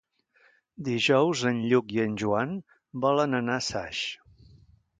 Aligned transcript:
Dijous 0.87 1.43
en 1.49 1.59
Lluc 1.73 1.93
i 1.97 2.01
en 2.05 2.15
Joan 2.23 2.57
volen 3.07 3.41
anar 3.43 3.61
a 3.61 3.67
Saix. 3.69 4.03